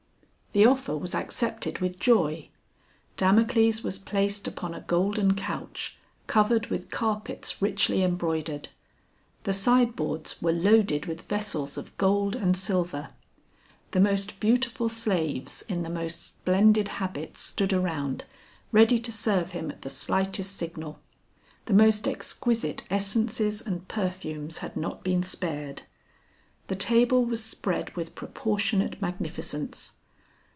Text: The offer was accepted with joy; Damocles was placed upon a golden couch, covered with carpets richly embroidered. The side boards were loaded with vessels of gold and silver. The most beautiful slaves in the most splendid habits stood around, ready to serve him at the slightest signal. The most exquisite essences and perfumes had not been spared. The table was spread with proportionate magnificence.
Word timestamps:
The 0.53 0.65
offer 0.65 0.97
was 0.97 1.15
accepted 1.15 1.79
with 1.79 1.97
joy; 1.97 2.49
Damocles 3.15 3.85
was 3.85 3.97
placed 3.97 4.49
upon 4.49 4.73
a 4.73 4.81
golden 4.81 5.33
couch, 5.33 5.95
covered 6.27 6.67
with 6.67 6.91
carpets 6.91 7.61
richly 7.61 8.03
embroidered. 8.03 8.67
The 9.43 9.53
side 9.53 9.95
boards 9.95 10.41
were 10.41 10.51
loaded 10.51 11.05
with 11.05 11.21
vessels 11.29 11.77
of 11.77 11.95
gold 11.97 12.35
and 12.35 12.57
silver. 12.57 13.11
The 13.91 14.01
most 14.01 14.41
beautiful 14.41 14.89
slaves 14.89 15.63
in 15.69 15.83
the 15.83 15.89
most 15.89 16.21
splendid 16.21 16.89
habits 16.99 17.39
stood 17.39 17.71
around, 17.71 18.25
ready 18.73 18.99
to 18.99 19.11
serve 19.13 19.51
him 19.51 19.71
at 19.71 19.83
the 19.83 19.89
slightest 19.89 20.57
signal. 20.57 20.99
The 21.63 21.73
most 21.73 22.09
exquisite 22.09 22.83
essences 22.89 23.61
and 23.61 23.87
perfumes 23.87 24.57
had 24.57 24.75
not 24.75 25.01
been 25.01 25.23
spared. 25.23 25.83
The 26.67 26.75
table 26.75 27.23
was 27.23 27.41
spread 27.41 27.95
with 27.95 28.15
proportionate 28.15 29.01
magnificence. 29.01 29.93